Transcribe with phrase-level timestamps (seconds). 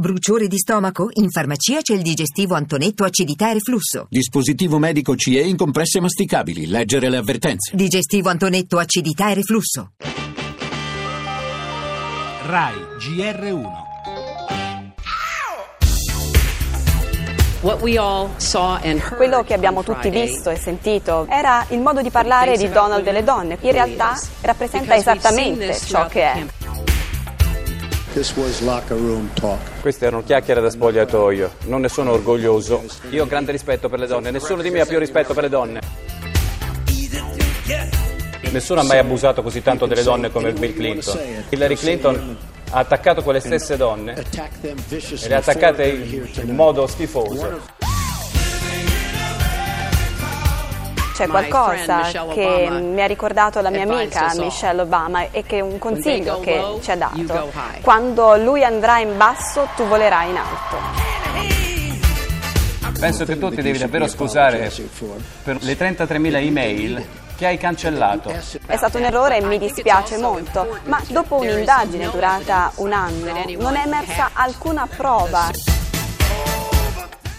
[0.00, 1.08] Bruciore di stomaco?
[1.14, 4.06] In farmacia c'è il digestivo Antonetto acidità e reflusso.
[4.08, 6.68] Dispositivo medico CE in compresse masticabili.
[6.68, 7.74] Leggere le avvertenze.
[7.74, 9.94] Digestivo Antonetto acidità e reflusso.
[12.46, 13.86] RAI GR1
[19.16, 23.24] Quello che abbiamo tutti visto e sentito era il modo di parlare di Donald delle
[23.24, 23.58] donne.
[23.62, 26.46] In realtà rappresenta esattamente ciò che è.
[29.80, 32.82] Queste erano chiacchiere da spogliatoio, non ne sono orgoglioso.
[33.10, 35.48] Io ho grande rispetto per le donne, nessuno di me ha più rispetto per le
[35.48, 35.80] donne.
[38.50, 41.18] Nessuno ha mai abusato così tanto delle donne come Bill Clinton.
[41.50, 42.36] Hillary Clinton
[42.70, 47.76] ha attaccato quelle stesse donne e le ha attaccate in modo schifoso.
[51.18, 55.76] C'è qualcosa che mi ha ricordato la mia amica Michelle Obama e che è un
[55.76, 57.50] consiglio che ci ha dato.
[57.80, 60.76] Quando lui andrà in basso, tu volerai in alto.
[63.00, 64.70] Penso che tu ti devi davvero scusare
[65.42, 68.30] per le 33.000 email che hai cancellato.
[68.30, 73.74] È stato un errore e mi dispiace molto, ma dopo un'indagine durata un anno non
[73.74, 75.50] è emersa alcuna prova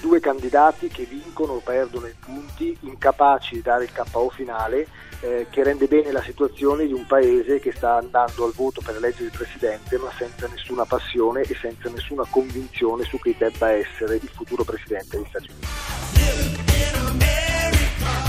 [0.00, 4.86] due candidati che vincono o perdono i punti, incapaci di dare il KO finale,
[5.20, 8.96] eh, che rende bene la situazione di un paese che sta andando al voto per
[8.96, 14.16] eleggere il presidente, ma senza nessuna passione e senza nessuna convinzione su chi debba essere
[14.16, 16.57] il futuro presidente degli Stati Uniti.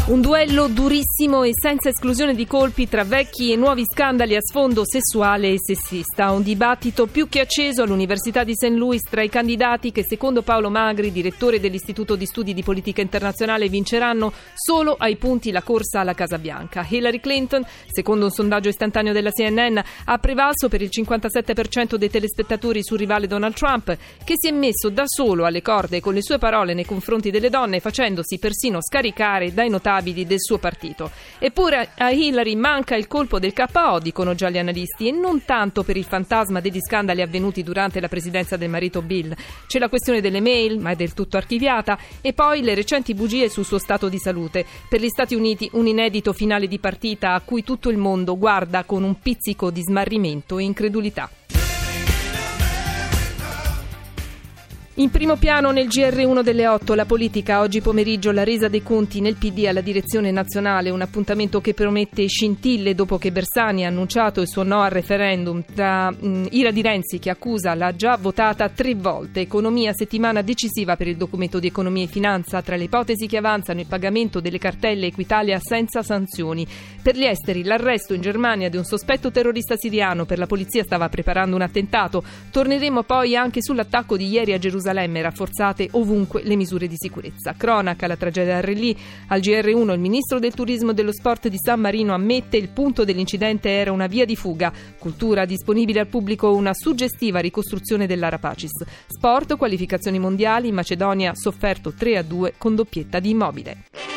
[0.09, 4.81] Un duello durissimo e senza esclusione di colpi tra vecchi e nuovi scandali a sfondo
[4.83, 6.31] sessuale e sessista.
[6.31, 8.71] Un dibattito più che acceso all'Università di St.
[8.71, 13.69] Louis tra i candidati che, secondo Paolo Magri, direttore dell'Istituto di Studi di Politica Internazionale,
[13.69, 16.83] vinceranno solo ai punti la corsa alla Casa Bianca.
[16.89, 22.83] Hillary Clinton, secondo un sondaggio istantaneo della CNN, ha prevalso per il 57% dei telespettatori
[22.83, 26.39] sul rivale Donald Trump, che si è messo da solo alle corde con le sue
[26.39, 31.11] parole nei confronti delle donne, facendosi persino scaricare dai notari responsabili del suo partito.
[31.37, 35.83] Eppure a Hillary manca il colpo del KO, dicono già gli analisti, e non tanto
[35.83, 39.35] per il fantasma degli scandali avvenuti durante la presidenza del marito Bill.
[39.67, 43.49] C'è la questione delle mail, ma è del tutto archiviata, e poi le recenti bugie
[43.49, 44.65] sul suo stato di salute.
[44.87, 48.83] Per gli Stati Uniti un inedito finale di partita a cui tutto il mondo guarda
[48.83, 51.29] con un pizzico di smarrimento e incredulità.
[54.99, 59.21] In primo piano nel GR1 delle 8 la politica, oggi pomeriggio la resa dei conti
[59.21, 64.41] nel PD alla direzione nazionale, un appuntamento che promette scintille dopo che Bersani ha annunciato
[64.41, 68.67] il suo no al referendum tra mh, Ira di Renzi che accusa l'ha già votata
[68.67, 73.25] tre volte, economia settimana decisiva per il documento di economia e finanza, tra le ipotesi
[73.25, 76.67] che avanzano il pagamento delle cartelle Equitalia senza sanzioni.
[77.01, 81.07] Per gli esteri l'arresto in Germania di un sospetto terrorista siriano, per la polizia stava
[81.07, 82.21] preparando un attentato,
[82.51, 87.53] torneremo poi anche sull'attacco di ieri a Gerusalemme Gerusalemme rafforzate ovunque le misure di sicurezza.
[87.55, 88.95] Cronaca, la tragedia a Relì.
[89.27, 93.03] Al GR1 il ministro del turismo e dello sport di San Marino ammette il punto
[93.03, 94.73] dell'incidente era una via di fuga.
[94.97, 98.71] Cultura disponibile al pubblico una suggestiva ricostruzione dell'Arapacis.
[99.07, 104.08] Sport, qualificazioni mondiali, Macedonia sofferto 3 a 2 con doppietta di immobile.